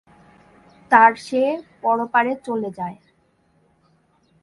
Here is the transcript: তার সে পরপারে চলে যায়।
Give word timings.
তার 0.91 1.11
সে 1.25 1.41
পরপারে 1.81 2.33
চলে 2.45 2.69
যায়। 2.77 2.97